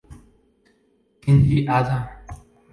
[1.23, 1.97] Kenji Hada